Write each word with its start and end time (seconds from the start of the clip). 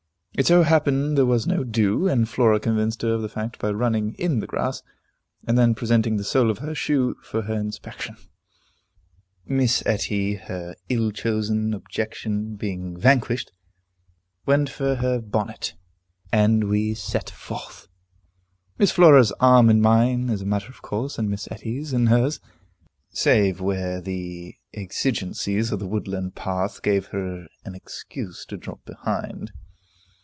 It 0.33 0.47
so 0.47 0.63
happened 0.63 1.17
there 1.17 1.25
was 1.25 1.45
no 1.45 1.63
dew, 1.63 2.07
and 2.07 2.27
Flora 2.27 2.59
convinced 2.59 3.01
her 3.01 3.13
of 3.13 3.21
the 3.21 3.29
fact 3.29 3.59
by 3.59 3.69
running 3.69 4.13
in 4.13 4.39
the 4.39 4.47
grass, 4.47 4.81
and 5.45 5.55
then 5.57 5.75
presenting 5.75 6.15
the 6.15 6.23
sole 6.23 6.49
of 6.49 6.59
her 6.59 6.73
shoe 6.73 7.17
for 7.21 7.43
her 7.43 7.53
inspection. 7.53 8.15
Miss 9.45 9.85
Etty, 9.85 10.35
her 10.35 10.75
ill 10.89 11.11
chosen 11.11 11.73
objection 11.75 12.55
being 12.55 12.97
vanquished, 12.97 13.51
went 14.45 14.69
for 14.69 14.95
her 14.95 15.19
bonnet, 15.19 15.75
and 16.31 16.63
we 16.69 16.93
set 16.95 17.29
forth, 17.29 17.87
Miss 18.79 18.89
Flora's 18.91 19.33
arm 19.41 19.69
in 19.69 19.81
mine 19.81 20.29
as 20.29 20.41
a 20.41 20.45
matter 20.47 20.69
of 20.69 20.81
course, 20.81 21.19
and 21.19 21.29
Miss 21.29 21.47
Etty's 21.51 21.91
in 21.93 22.07
hers, 22.07 22.39
save 23.09 23.59
where 23.59 23.99
the 23.99 24.55
exigencies 24.73 25.71
of 25.73 25.79
the 25.79 25.87
woodland 25.89 26.35
path 26.35 26.81
gave 26.81 27.07
her 27.07 27.47
an 27.65 27.75
excuse 27.75 28.45
to 28.45 28.57
drop 28.57 28.83
behind. 28.85 29.51